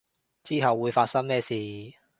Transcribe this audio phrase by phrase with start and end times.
[0.43, 1.53] 之後會發生咩事